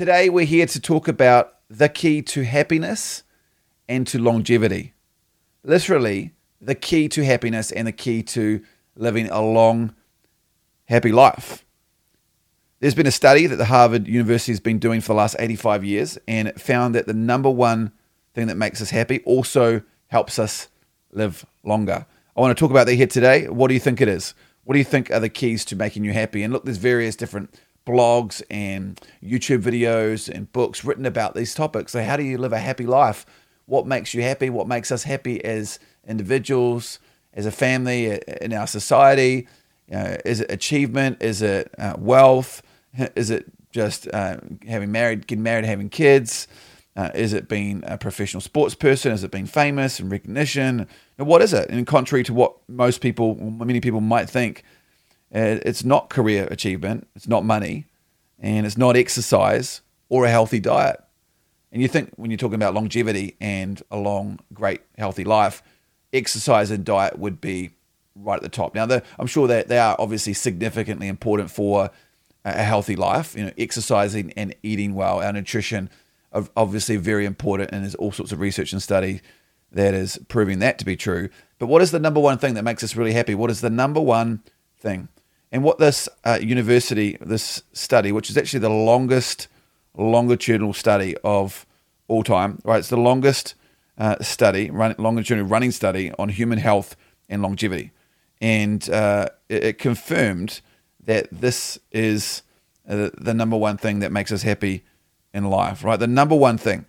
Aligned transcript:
Today, 0.00 0.28
we're 0.30 0.46
here 0.46 0.66
to 0.66 0.80
talk 0.80 1.08
about 1.08 1.56
the 1.68 1.88
key 1.88 2.22
to 2.22 2.44
happiness 2.44 3.24
and 3.88 4.06
to 4.06 4.18
longevity. 4.18 4.94
Literally, 5.64 6.32
the 6.60 6.74
key 6.76 7.08
to 7.08 7.24
happiness 7.24 7.72
and 7.72 7.88
the 7.88 7.92
key 7.92 8.22
to 8.22 8.62
living 8.94 9.28
a 9.28 9.42
long, 9.42 9.94
happy 10.86 11.10
life. 11.10 11.64
There's 12.80 12.94
been 12.94 13.06
a 13.06 13.12
study 13.12 13.46
that 13.46 13.56
the 13.56 13.66
Harvard 13.66 14.08
University 14.08 14.52
has 14.52 14.60
been 14.60 14.78
doing 14.78 15.02
for 15.02 15.08
the 15.08 15.18
last 15.18 15.36
85 15.38 15.84
years, 15.84 16.18
and 16.26 16.48
it 16.48 16.58
found 16.58 16.94
that 16.94 17.06
the 17.06 17.12
number 17.12 17.50
one 17.50 17.92
thing 18.32 18.46
that 18.46 18.56
makes 18.56 18.80
us 18.80 18.88
happy 18.88 19.20
also 19.26 19.82
helps 20.06 20.38
us 20.38 20.68
live 21.12 21.44
longer. 21.62 22.06
I 22.34 22.40
want 22.40 22.56
to 22.56 22.58
talk 22.58 22.70
about 22.70 22.86
that 22.86 22.94
here 22.94 23.06
today. 23.06 23.48
What 23.48 23.68
do 23.68 23.74
you 23.74 23.80
think 23.80 24.00
it 24.00 24.08
is? 24.08 24.32
What 24.64 24.72
do 24.72 24.78
you 24.78 24.84
think 24.86 25.10
are 25.10 25.20
the 25.20 25.28
keys 25.28 25.66
to 25.66 25.76
making 25.76 26.04
you 26.04 26.14
happy? 26.14 26.42
And 26.42 26.54
look, 26.54 26.64
there's 26.64 26.78
various 26.78 27.16
different 27.16 27.54
blogs 27.86 28.40
and 28.50 28.98
YouTube 29.22 29.60
videos 29.60 30.26
and 30.34 30.50
books 30.50 30.82
written 30.82 31.04
about 31.04 31.34
these 31.34 31.52
topics. 31.52 31.92
So, 31.92 32.02
how 32.02 32.16
do 32.16 32.22
you 32.22 32.38
live 32.38 32.54
a 32.54 32.58
happy 32.58 32.86
life? 32.86 33.26
What 33.66 33.86
makes 33.86 34.14
you 34.14 34.22
happy? 34.22 34.48
What 34.48 34.66
makes 34.66 34.90
us 34.90 35.02
happy 35.02 35.44
as 35.44 35.80
individuals, 36.08 36.98
as 37.34 37.44
a 37.44 37.52
family, 37.52 38.18
in 38.40 38.54
our 38.54 38.66
society? 38.66 39.48
You 39.86 39.96
know, 39.96 40.16
is 40.24 40.40
it 40.40 40.50
achievement? 40.50 41.20
Is 41.20 41.42
it 41.42 41.74
uh, 41.76 41.96
wealth? 41.98 42.62
Is 43.14 43.30
it 43.30 43.46
just 43.72 44.08
uh, 44.12 44.38
having 44.66 44.90
married, 44.90 45.26
getting 45.26 45.42
married, 45.42 45.64
having 45.64 45.88
kids? 45.88 46.48
Uh, 46.96 47.10
is 47.14 47.32
it 47.32 47.48
being 47.48 47.82
a 47.86 47.96
professional 47.96 48.40
sports 48.40 48.74
person? 48.74 49.12
Is 49.12 49.22
it 49.22 49.30
being 49.30 49.46
famous 49.46 50.00
and 50.00 50.10
recognition? 50.10 50.88
what 51.16 51.42
is 51.42 51.52
it? 51.52 51.68
And 51.68 51.86
contrary 51.86 52.24
to 52.24 52.34
what 52.34 52.56
most 52.68 53.00
people, 53.00 53.36
many 53.36 53.80
people 53.80 54.00
might 54.00 54.28
think, 54.28 54.64
uh, 55.34 55.60
it's 55.64 55.84
not 55.84 56.08
career 56.08 56.48
achievement, 56.50 57.06
it's 57.14 57.28
not 57.28 57.44
money, 57.44 57.86
and 58.38 58.66
it's 58.66 58.78
not 58.78 58.96
exercise 58.96 59.82
or 60.08 60.24
a 60.24 60.30
healthy 60.30 60.58
diet. 60.58 61.00
And 61.72 61.80
you 61.80 61.88
think 61.88 62.12
when 62.16 62.30
you're 62.30 62.38
talking 62.38 62.56
about 62.56 62.74
longevity 62.74 63.36
and 63.40 63.80
a 63.90 63.96
long, 63.96 64.40
great, 64.52 64.80
healthy 64.98 65.24
life, 65.24 65.62
exercise 66.12 66.70
and 66.70 66.84
diet 66.84 67.18
would 67.18 67.40
be 67.40 67.70
right 68.16 68.36
at 68.36 68.42
the 68.42 68.48
top. 68.48 68.74
Now, 68.74 68.88
I'm 69.18 69.26
sure 69.26 69.46
that 69.46 69.68
they 69.68 69.78
are 69.78 69.94
obviously 69.98 70.32
significantly 70.32 71.06
important 71.06 71.50
for 71.50 71.90
a 72.44 72.62
healthy 72.62 72.96
life. 72.96 73.36
You 73.36 73.46
know, 73.46 73.52
exercising 73.58 74.32
and 74.32 74.54
eating 74.62 74.94
well, 74.94 75.20
our 75.20 75.32
nutrition, 75.32 75.90
obviously 76.56 76.96
very 76.96 77.26
important, 77.26 77.70
and 77.72 77.82
there's 77.82 77.94
all 77.96 78.12
sorts 78.12 78.32
of 78.32 78.40
research 78.40 78.72
and 78.72 78.82
study 78.82 79.20
that 79.72 79.94
is 79.94 80.18
proving 80.28 80.58
that 80.60 80.78
to 80.78 80.84
be 80.84 80.96
true. 80.96 81.28
But 81.58 81.66
what 81.66 81.82
is 81.82 81.90
the 81.90 82.00
number 82.00 82.20
one 82.20 82.38
thing 82.38 82.54
that 82.54 82.64
makes 82.64 82.82
us 82.82 82.96
really 82.96 83.12
happy? 83.12 83.34
What 83.34 83.50
is 83.50 83.60
the 83.60 83.70
number 83.70 84.00
one 84.00 84.42
thing? 84.78 85.08
And 85.52 85.64
what 85.64 85.78
this 85.78 86.08
uh, 86.24 86.38
university, 86.40 87.16
this 87.20 87.62
study, 87.72 88.12
which 88.12 88.30
is 88.30 88.36
actually 88.36 88.60
the 88.60 88.70
longest 88.70 89.48
longitudinal 89.96 90.72
study 90.72 91.16
of 91.24 91.66
all 92.08 92.22
time, 92.22 92.60
right? 92.64 92.78
It's 92.78 92.88
the 92.88 92.96
longest 92.96 93.54
uh, 93.98 94.16
study, 94.20 94.70
run, 94.70 94.94
longitudinal 94.98 95.48
running 95.48 95.70
study 95.70 96.12
on 96.18 96.28
human 96.28 96.58
health 96.58 96.96
and 97.28 97.42
longevity. 97.42 97.92
And 98.40 98.88
uh, 98.88 99.28
it, 99.48 99.64
it, 99.64 99.78
confirmed 99.78 100.60
that 101.04 101.28
this 101.30 101.78
is 101.90 102.42
uh, 102.88 103.10
the 103.16 103.34
number 103.34 103.56
one 103.56 103.76
thing 103.76 104.00
that 104.00 104.12
makes 104.12 104.32
us 104.32 104.42
happy 104.42 104.84
in 105.32 105.44
life, 105.44 105.84
right? 105.84 105.98
The 105.98 106.06
number 106.06 106.34
one 106.34 106.58
thing. 106.58 106.86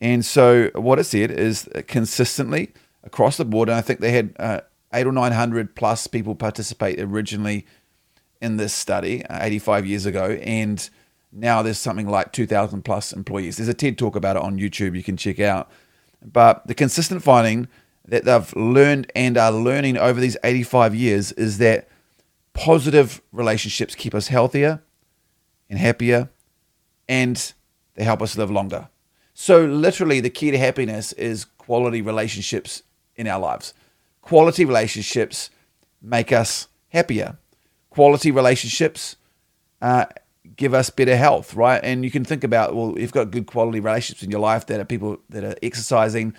And 0.00 0.24
so 0.24 0.70
what 0.74 0.98
it 0.98 1.04
said 1.04 1.30
is 1.30 1.68
consistently 1.86 2.72
across 3.04 3.36
the 3.36 3.44
board, 3.44 3.68
and 3.68 3.78
I 3.78 3.82
think 3.82 4.00
they 4.00 4.12
had 4.12 4.34
uh, 4.38 4.60
eight 4.92 5.06
or 5.06 5.12
900 5.12 5.74
plus 5.74 6.06
people 6.06 6.34
participate 6.34 7.00
originally 7.00 7.66
in 8.40 8.56
this 8.56 8.72
study 8.72 9.24
uh, 9.26 9.38
85 9.44 9.86
years 9.86 10.06
ago, 10.06 10.32
and 10.42 10.88
now 11.30 11.62
there's 11.62 11.78
something 11.78 12.08
like 12.08 12.32
2,000 12.32 12.82
plus 12.82 13.12
employees. 13.12 13.56
There's 13.56 13.68
a 13.68 13.74
TED 13.74 13.96
talk 13.96 14.16
about 14.16 14.36
it 14.36 14.42
on 14.42 14.58
YouTube 14.58 14.96
you 14.96 15.02
can 15.02 15.16
check 15.16 15.40
out. 15.40 15.70
But 16.24 16.66
the 16.66 16.74
consistent 16.74 17.22
finding 17.22 17.68
that 18.06 18.24
they've 18.24 18.56
learned 18.56 19.10
and 19.14 19.38
are 19.38 19.52
learning 19.52 19.96
over 19.96 20.20
these 20.20 20.36
85 20.44 20.94
years 20.94 21.32
is 21.32 21.58
that 21.58 21.88
positive 22.54 23.22
relationships 23.32 23.94
keep 23.94 24.14
us 24.14 24.28
healthier 24.28 24.82
and 25.68 25.78
happier, 25.78 26.30
and 27.08 27.52
they 27.94 28.04
help 28.04 28.22
us 28.22 28.36
live 28.36 28.50
longer. 28.50 28.88
So, 29.34 29.64
literally, 29.64 30.20
the 30.20 30.30
key 30.30 30.50
to 30.50 30.58
happiness 30.58 31.12
is 31.14 31.44
quality 31.44 32.02
relationships 32.02 32.82
in 33.16 33.26
our 33.26 33.40
lives. 33.40 33.72
Quality 34.20 34.64
relationships 34.64 35.50
make 36.02 36.32
us 36.32 36.68
happier 36.88 37.38
quality 37.92 38.30
relationships 38.30 39.16
uh, 39.82 40.06
give 40.56 40.72
us 40.72 40.88
better 40.90 41.16
health, 41.16 41.54
right? 41.54 41.80
And 41.84 42.04
you 42.04 42.10
can 42.10 42.24
think 42.24 42.42
about, 42.42 42.74
well, 42.74 42.98
you've 42.98 43.12
got 43.12 43.30
good 43.30 43.46
quality 43.46 43.80
relationships 43.80 44.22
in 44.22 44.30
your 44.30 44.40
life 44.40 44.66
that 44.66 44.80
are 44.80 44.84
people 44.84 45.18
that 45.28 45.44
are 45.44 45.54
exercising, 45.62 46.34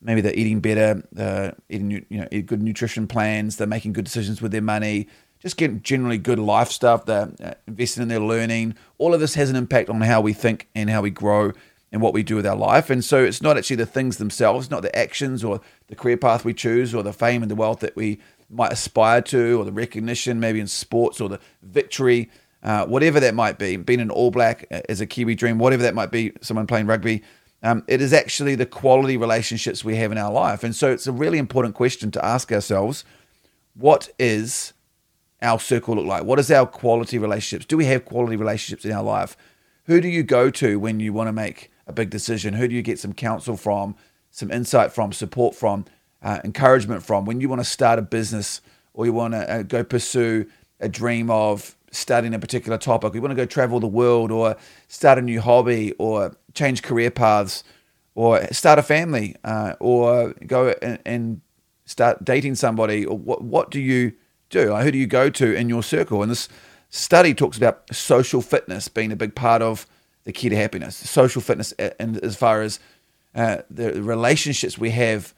maybe 0.00 0.20
they're 0.20 0.34
eating 0.34 0.60
better, 0.60 1.02
uh, 1.16 1.52
eating 1.68 1.90
you 1.90 2.04
know 2.10 2.42
good 2.42 2.62
nutrition 2.62 3.06
plans, 3.06 3.56
they're 3.56 3.66
making 3.66 3.92
good 3.92 4.04
decisions 4.04 4.42
with 4.42 4.50
their 4.50 4.62
money, 4.62 5.08
just 5.46 5.56
getting 5.56 5.80
generally 5.80 6.18
good 6.18 6.40
life 6.40 6.72
stuff. 6.72 7.06
They're 7.06 7.30
uh, 7.40 7.54
investing 7.68 8.02
in 8.02 8.08
their 8.08 8.18
learning. 8.18 8.74
All 8.98 9.14
of 9.14 9.20
this 9.20 9.36
has 9.36 9.48
an 9.48 9.54
impact 9.54 9.88
on 9.88 10.00
how 10.00 10.20
we 10.20 10.32
think 10.32 10.68
and 10.74 10.90
how 10.90 11.02
we 11.02 11.10
grow 11.10 11.52
and 11.92 12.02
what 12.02 12.12
we 12.12 12.24
do 12.24 12.34
with 12.34 12.44
our 12.44 12.56
life. 12.56 12.90
And 12.90 13.04
so 13.04 13.22
it's 13.22 13.40
not 13.40 13.56
actually 13.56 13.76
the 13.76 13.86
things 13.86 14.16
themselves, 14.16 14.72
not 14.72 14.82
the 14.82 14.98
actions 14.98 15.44
or 15.44 15.60
the 15.86 15.94
career 15.94 16.16
path 16.16 16.44
we 16.44 16.52
choose 16.52 16.92
or 16.92 17.04
the 17.04 17.12
fame 17.12 17.42
and 17.42 17.50
the 17.50 17.54
wealth 17.54 17.78
that 17.78 17.94
we 17.94 18.18
might 18.50 18.72
aspire 18.72 19.22
to, 19.22 19.60
or 19.60 19.64
the 19.64 19.70
recognition 19.70 20.40
maybe 20.40 20.58
in 20.58 20.66
sports, 20.66 21.20
or 21.20 21.28
the 21.28 21.38
victory, 21.62 22.28
uh, 22.64 22.84
whatever 22.86 23.20
that 23.20 23.36
might 23.36 23.56
be. 23.56 23.76
Being 23.76 24.00
an 24.00 24.10
All 24.10 24.32
Black 24.32 24.66
is 24.88 25.00
a 25.00 25.06
Kiwi 25.06 25.36
dream, 25.36 25.58
whatever 25.60 25.84
that 25.84 25.94
might 25.94 26.10
be, 26.10 26.32
someone 26.40 26.66
playing 26.66 26.88
rugby. 26.88 27.22
Um, 27.62 27.84
it 27.86 28.02
is 28.02 28.12
actually 28.12 28.56
the 28.56 28.66
quality 28.66 29.16
relationships 29.16 29.84
we 29.84 29.94
have 29.94 30.10
in 30.10 30.18
our 30.18 30.32
life. 30.32 30.64
And 30.64 30.74
so 30.74 30.90
it's 30.90 31.06
a 31.06 31.12
really 31.12 31.38
important 31.38 31.76
question 31.76 32.10
to 32.10 32.24
ask 32.24 32.50
ourselves 32.50 33.04
what 33.74 34.08
is 34.18 34.72
our 35.42 35.60
circle 35.60 35.96
look 35.96 36.06
like? 36.06 36.24
What 36.24 36.38
is 36.38 36.50
our 36.50 36.66
quality 36.66 37.18
relationships? 37.18 37.66
Do 37.66 37.76
we 37.76 37.86
have 37.86 38.04
quality 38.04 38.36
relationships 38.36 38.84
in 38.84 38.92
our 38.92 39.02
life? 39.02 39.36
Who 39.84 40.00
do 40.00 40.08
you 40.08 40.22
go 40.22 40.50
to 40.50 40.78
when 40.78 41.00
you 41.00 41.12
want 41.12 41.28
to 41.28 41.32
make 41.32 41.70
a 41.86 41.92
big 41.92 42.10
decision? 42.10 42.54
Who 42.54 42.66
do 42.68 42.74
you 42.74 42.82
get 42.82 42.98
some 42.98 43.12
counsel 43.12 43.56
from, 43.56 43.94
some 44.30 44.50
insight 44.50 44.92
from, 44.92 45.12
support 45.12 45.54
from? 45.54 45.84
uh, 46.22 46.40
encouragement 46.44 47.02
from 47.02 47.24
when 47.24 47.40
you 47.40 47.48
want 47.48 47.60
to 47.60 47.64
start 47.64 47.98
a 47.98 48.02
business 48.02 48.60
or 48.94 49.06
you 49.06 49.12
want 49.12 49.32
to 49.32 49.50
uh, 49.50 49.62
go 49.62 49.84
pursue 49.84 50.46
a 50.80 50.88
dream 50.88 51.30
of 51.30 51.76
studying 51.90 52.34
a 52.34 52.38
particular 52.38 52.76
topic, 52.76 53.14
you 53.14 53.22
want 53.22 53.30
to 53.30 53.36
go 53.36 53.46
travel 53.46 53.80
the 53.80 53.86
world 53.86 54.30
or 54.30 54.56
start 54.88 55.18
a 55.18 55.22
new 55.22 55.40
hobby 55.40 55.92
or 55.98 56.36
change 56.52 56.82
career 56.82 57.10
paths 57.10 57.62
or 58.14 58.44
start 58.52 58.78
a 58.78 58.82
family 58.82 59.36
uh, 59.44 59.74
or 59.80 60.34
go 60.46 60.74
and, 60.82 60.98
and, 61.06 61.40
start 61.88 62.24
dating 62.24 62.56
somebody 62.56 63.06
or 63.06 63.16
what, 63.16 63.44
what 63.44 63.70
do 63.70 63.78
you 63.78 64.12
do? 64.50 64.74
Who 64.74 64.90
do 64.90 64.98
you 64.98 65.06
go 65.06 65.30
to 65.30 65.54
in 65.54 65.68
your 65.68 65.82
circle? 65.82 66.22
And 66.22 66.30
this 66.30 66.48
study 66.90 67.34
talks 67.34 67.56
about 67.56 67.94
social 67.94 68.42
fitness 68.42 68.88
being 68.88 69.12
a 69.12 69.16
big 69.16 69.34
part 69.34 69.62
of 69.62 69.86
the 70.24 70.32
key 70.32 70.48
to 70.48 70.56
happiness. 70.56 70.96
Social 70.96 71.42
fitness, 71.42 71.72
and 71.72 72.18
as 72.18 72.36
far 72.36 72.62
as 72.62 72.80
uh, 73.34 73.58
the 73.70 74.02
relationships 74.02 74.78
we 74.78 74.90
have 74.90 75.34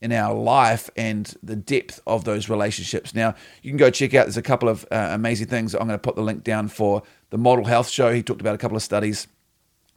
in 0.00 0.10
our 0.10 0.34
life 0.34 0.90
and 0.96 1.34
the 1.42 1.54
depth 1.54 2.00
of 2.06 2.24
those 2.24 2.48
relationships. 2.48 3.14
Now, 3.14 3.36
you 3.62 3.70
can 3.70 3.78
go 3.78 3.88
check 3.88 4.14
out, 4.14 4.24
there's 4.24 4.36
a 4.36 4.42
couple 4.42 4.68
of 4.68 4.84
uh, 4.90 5.10
amazing 5.12 5.46
things. 5.46 5.74
I'm 5.74 5.86
going 5.86 5.90
to 5.90 5.98
put 5.98 6.16
the 6.16 6.22
link 6.22 6.42
down 6.42 6.68
for 6.68 7.02
the 7.30 7.38
Model 7.38 7.64
Health 7.64 7.88
Show. 7.88 8.12
He 8.12 8.22
talked 8.22 8.40
about 8.40 8.56
a 8.56 8.58
couple 8.58 8.76
of 8.76 8.82
studies 8.82 9.28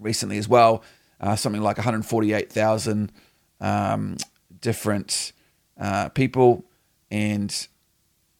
recently 0.00 0.38
as 0.38 0.48
well, 0.48 0.82
uh, 1.20 1.36
something 1.36 1.62
like 1.62 1.76
148,000 1.76 3.12
um, 3.60 4.16
different 4.60 5.32
uh, 5.78 6.08
people. 6.08 6.64
And 7.12 7.68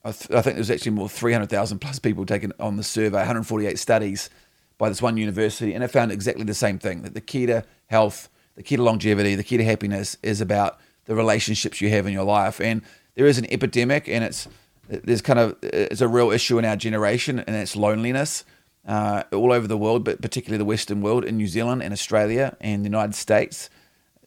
I, 0.05 0.13
th- 0.13 0.31
I, 0.31 0.43
think 0.43 0.57
there's 0.57 0.71
actually 0.71 0.93
more 0.93 1.09
300,000 1.09 1.79
plus 1.79 1.99
people 1.99 2.27
taken 2.27 2.53
on 2.59 2.77
the 2.77 2.83
survey, 2.83 3.19
148 3.19 3.79
studies 3.79 4.31
by 4.79 4.89
this 4.89 5.01
one 5.01 5.17
university. 5.17 5.75
And 5.75 5.85
it 5.85 5.89
found 5.89 6.11
exactly 6.11 6.45
the 6.45 6.55
same 6.55 6.79
thing 6.79 7.03
that 7.03 7.15
the 7.15 7.21
key 7.21 7.47
to 7.47 7.65
health, 7.87 8.29
the 8.57 8.63
key 8.63 8.77
to 8.77 8.83
longevity, 8.83 9.35
the 9.35 9.45
key 9.45 9.57
to 9.57 9.65
happiness 9.65 10.17
is 10.23 10.41
about 10.41 10.81
the 11.05 11.15
relationships 11.15 11.81
you 11.81 11.89
have 11.91 12.07
in 12.07 12.13
your 12.13 12.25
life. 12.25 12.61
And 12.61 12.83
there 13.15 13.27
is 13.27 13.39
an 13.39 13.47
epidemic, 13.53 14.09
and 14.09 14.25
it's 14.25 14.49
there's 14.89 15.23
kind 15.23 15.39
of 15.39 15.57
it's 15.63 16.01
a 16.01 16.09
real 16.09 16.31
issue 16.31 16.59
in 16.59 16.65
our 16.65 16.77
generation, 16.77 17.39
and 17.41 17.55
it's 17.55 17.77
loneliness 17.77 18.45
uh, 18.87 19.23
all 19.33 19.53
over 19.53 19.67
the 19.67 19.77
world, 19.77 20.05
but 20.05 20.21
particularly 20.21 20.59
the 20.59 20.65
Western 20.65 21.01
world, 21.01 21.25
in 21.25 21.37
New 21.37 21.47
Zealand 21.47 21.83
and 21.83 21.93
Australia 21.93 22.57
and 22.61 22.85
the 22.85 22.89
United 22.89 23.15
States. 23.15 23.71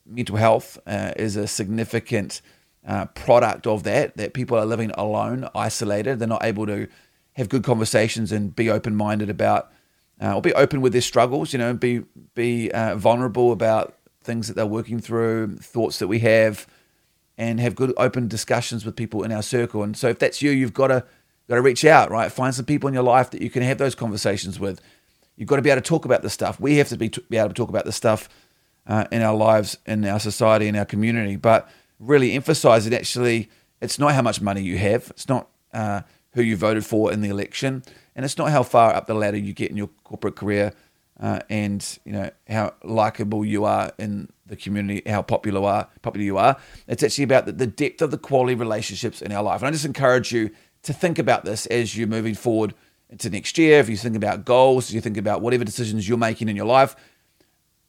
Mental 0.06 0.36
health 0.36 0.78
uh, 0.86 1.12
is 1.16 1.36
a 1.36 1.46
significant 1.46 2.40
uh, 2.86 3.06
product 3.06 3.66
of 3.66 3.82
that. 3.82 4.16
That 4.16 4.34
people 4.34 4.56
are 4.56 4.64
living 4.64 4.90
alone, 4.92 5.48
isolated. 5.54 6.18
They're 6.18 6.28
not 6.28 6.44
able 6.44 6.66
to 6.66 6.88
have 7.34 7.48
good 7.48 7.64
conversations 7.64 8.32
and 8.32 8.54
be 8.54 8.70
open 8.70 8.96
minded 8.96 9.28
about 9.28 9.70
uh, 10.22 10.34
or 10.34 10.42
be 10.42 10.54
open 10.54 10.80
with 10.80 10.92
their 10.92 11.02
struggles. 11.02 11.52
You 11.52 11.58
know, 11.58 11.74
be 11.74 12.02
be 12.34 12.70
uh, 12.70 12.96
vulnerable 12.96 13.52
about 13.52 13.96
things 14.22 14.48
that 14.48 14.54
they're 14.54 14.66
working 14.66 15.00
through, 15.00 15.56
thoughts 15.58 15.98
that 15.98 16.08
we 16.08 16.20
have, 16.20 16.66
and 17.38 17.60
have 17.60 17.74
good 17.74 17.92
open 17.96 18.28
discussions 18.28 18.84
with 18.84 18.96
people 18.96 19.22
in 19.22 19.32
our 19.32 19.42
circle. 19.42 19.82
And 19.82 19.96
so, 19.96 20.08
if 20.08 20.18
that's 20.18 20.42
you, 20.42 20.50
you've 20.50 20.74
got 20.74 20.88
to 20.88 21.04
got 21.48 21.56
to 21.56 21.62
reach 21.62 21.84
out, 21.84 22.10
right? 22.10 22.30
Find 22.30 22.54
some 22.54 22.64
people 22.64 22.88
in 22.88 22.94
your 22.94 23.02
life 23.02 23.30
that 23.30 23.40
you 23.40 23.50
can 23.50 23.62
have 23.62 23.78
those 23.78 23.94
conversations 23.94 24.58
with. 24.58 24.80
You've 25.36 25.48
got 25.48 25.56
to 25.56 25.62
be 25.62 25.70
able 25.70 25.82
to 25.82 25.88
talk 25.88 26.04
about 26.04 26.22
this 26.22 26.32
stuff. 26.32 26.58
We 26.58 26.76
have 26.78 26.88
to 26.88 26.96
be, 26.96 27.12
be 27.28 27.36
able 27.36 27.48
to 27.48 27.54
talk 27.54 27.68
about 27.68 27.84
this 27.84 27.94
stuff 27.94 28.28
uh, 28.86 29.04
in 29.12 29.22
our 29.22 29.34
lives, 29.34 29.76
in 29.86 30.04
our 30.06 30.18
society, 30.18 30.66
in 30.66 30.76
our 30.76 30.84
community. 30.84 31.36
But 31.36 31.68
really 31.98 32.32
emphasize 32.32 32.86
it. 32.86 32.92
Actually, 32.92 33.48
it's 33.80 33.98
not 33.98 34.14
how 34.14 34.22
much 34.22 34.40
money 34.40 34.62
you 34.62 34.78
have. 34.78 35.10
It's 35.10 35.28
not 35.28 35.48
uh, 35.72 36.02
who 36.32 36.42
you 36.42 36.56
voted 36.56 36.84
for 36.84 37.12
in 37.12 37.20
the 37.20 37.28
election, 37.28 37.82
and 38.14 38.24
it's 38.24 38.38
not 38.38 38.50
how 38.50 38.62
far 38.62 38.94
up 38.94 39.06
the 39.06 39.14
ladder 39.14 39.38
you 39.38 39.52
get 39.52 39.70
in 39.70 39.76
your 39.76 39.90
corporate 40.04 40.36
career, 40.36 40.72
uh, 41.20 41.40
and 41.48 41.98
you 42.04 42.12
know 42.12 42.30
how 42.48 42.74
likable 42.84 43.44
you 43.44 43.64
are 43.64 43.92
in 43.98 44.28
the 44.46 44.56
community, 44.56 45.02
how 45.08 45.22
popular 45.22 45.62
are. 45.68 45.88
Popular 46.02 46.24
you 46.24 46.38
are. 46.38 46.56
It's 46.86 47.02
actually 47.02 47.24
about 47.24 47.46
the, 47.46 47.52
the 47.52 47.66
depth 47.66 48.02
of 48.02 48.10
the 48.10 48.18
quality 48.18 48.54
relationships 48.54 49.20
in 49.22 49.32
our 49.32 49.42
life. 49.42 49.60
And 49.60 49.68
I 49.68 49.70
just 49.70 49.84
encourage 49.84 50.32
you 50.32 50.50
to 50.82 50.92
think 50.92 51.18
about 51.18 51.44
this 51.44 51.66
as 51.66 51.96
you're 51.96 52.06
moving 52.06 52.34
forward 52.34 52.74
into 53.10 53.30
next 53.30 53.58
year. 53.58 53.80
If 53.80 53.88
you 53.88 53.96
think 53.96 54.16
about 54.16 54.44
goals, 54.44 54.92
you 54.92 55.00
think 55.00 55.16
about 55.16 55.40
whatever 55.40 55.64
decisions 55.64 56.08
you're 56.08 56.18
making 56.18 56.48
in 56.48 56.56
your 56.56 56.66
life. 56.66 56.96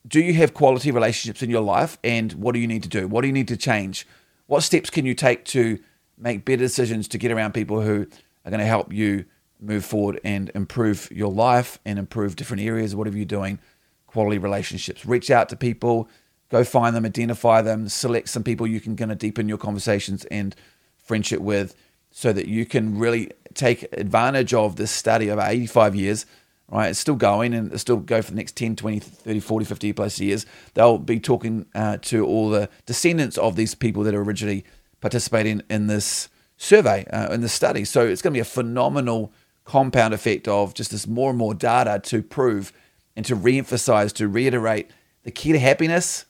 Do 0.07 0.21
you 0.21 0.33
have 0.35 0.53
quality 0.53 0.91
relationships 0.91 1.41
in 1.41 1.49
your 1.49 1.61
life? 1.61 1.97
And 2.03 2.31
what 2.33 2.53
do 2.53 2.59
you 2.59 2.67
need 2.67 2.83
to 2.83 2.89
do? 2.89 3.07
What 3.07 3.21
do 3.21 3.27
you 3.27 3.33
need 3.33 3.47
to 3.49 3.57
change? 3.57 4.07
What 4.45 4.61
steps 4.61 4.89
can 4.89 5.05
you 5.05 5.13
take 5.13 5.43
to 5.45 5.79
make 6.17 6.45
better 6.45 6.57
decisions 6.57 7.07
to 7.09 7.17
get 7.17 7.31
around 7.31 7.53
people 7.53 7.81
who 7.81 8.07
are 8.45 8.51
going 8.51 8.59
to 8.59 8.65
help 8.65 8.93
you 8.93 9.25
move 9.59 9.83
forward 9.83 10.21
and 10.23 10.51
improve 10.55 11.09
your 11.11 11.31
life 11.31 11.79
and 11.83 11.99
improve 11.99 12.35
different 12.35 12.63
areas, 12.63 12.95
whatever 12.95 13.17
you're 13.17 13.25
doing? 13.25 13.59
Quality 14.05 14.37
relationships. 14.37 15.05
Reach 15.05 15.29
out 15.29 15.49
to 15.49 15.55
people, 15.55 16.07
go 16.49 16.63
find 16.63 16.95
them, 16.95 17.05
identify 17.05 17.61
them, 17.61 17.89
select 17.89 18.29
some 18.29 18.43
people 18.43 18.65
you 18.65 18.79
can 18.79 18.95
kind 18.95 19.11
of 19.11 19.17
deepen 19.17 19.49
your 19.49 19.57
conversations 19.57 20.23
and 20.25 20.55
friendship 20.97 21.41
with 21.41 21.75
so 22.11 22.31
that 22.31 22.47
you 22.47 22.65
can 22.65 22.97
really 22.97 23.31
take 23.53 23.83
advantage 23.91 24.53
of 24.53 24.77
this 24.77 24.91
study 24.91 25.29
over 25.29 25.43
85 25.45 25.95
years 25.95 26.25
right? 26.71 26.89
It's 26.89 26.99
still 26.99 27.15
going 27.15 27.53
and 27.53 27.67
it'll 27.67 27.79
still 27.79 27.97
go 27.97 28.21
for 28.21 28.31
the 28.31 28.37
next 28.37 28.55
10 28.55 28.75
20 28.75 28.99
30 28.99 29.39
40 29.39 29.65
50 29.65 29.93
plus 29.93 30.19
years. 30.19 30.45
They'll 30.73 30.97
be 30.97 31.19
talking 31.19 31.65
uh, 31.73 31.97
to 32.03 32.25
all 32.25 32.49
the 32.49 32.69
descendants 32.85 33.37
of 33.37 33.55
these 33.55 33.75
people 33.75 34.03
that 34.03 34.13
are 34.13 34.21
originally 34.21 34.65
participating 35.01 35.61
in 35.69 35.87
this 35.87 36.29
survey 36.57 37.05
uh, 37.11 37.31
in 37.33 37.41
this 37.41 37.53
study. 37.53 37.85
So 37.85 38.05
it's 38.05 38.21
going 38.21 38.33
to 38.33 38.37
be 38.37 38.41
a 38.41 38.45
phenomenal 38.45 39.31
compound 39.63 40.13
effect 40.13 40.47
of 40.47 40.73
just 40.73 40.91
this 40.91 41.07
more 41.07 41.29
and 41.29 41.37
more 41.37 41.53
data 41.53 41.99
to 42.01 42.21
prove 42.21 42.71
and 43.15 43.25
to 43.25 43.35
re-emphasize 43.35 44.13
to 44.13 44.27
reiterate 44.27 44.89
the 45.23 45.31
key 45.31 45.51
to 45.51 45.59
happiness 45.59 46.25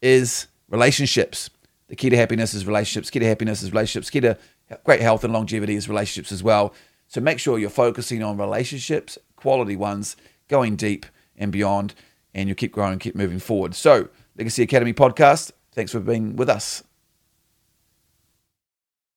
is 0.00 0.46
relationships. 0.68 1.50
The 1.88 1.96
key 1.96 2.10
to 2.10 2.16
happiness 2.16 2.54
is 2.54 2.66
relationships 2.66 3.10
key 3.10 3.18
to 3.18 3.26
happiness 3.26 3.62
is 3.62 3.72
relationships 3.72 4.10
key 4.10 4.20
to 4.20 4.38
great 4.84 5.00
health 5.00 5.24
and 5.24 5.32
longevity 5.32 5.74
is 5.74 5.88
relationships 5.88 6.32
as 6.32 6.42
well. 6.42 6.74
So 7.08 7.20
make 7.20 7.38
sure 7.38 7.58
you're 7.58 7.70
focusing 7.70 8.22
on 8.22 8.36
relationships, 8.36 9.18
quality 9.46 9.76
ones, 9.76 10.16
going 10.48 10.74
deep 10.74 11.06
and 11.36 11.52
beyond, 11.52 11.94
and 12.34 12.48
you'll 12.48 12.56
keep 12.56 12.72
growing, 12.72 12.98
keep 12.98 13.14
moving 13.14 13.38
forward. 13.38 13.76
So, 13.76 14.08
Legacy 14.36 14.64
Academy 14.64 14.92
podcast, 14.92 15.52
thanks 15.70 15.92
for 15.92 16.00
being 16.00 16.34
with 16.34 16.48
us 16.48 16.82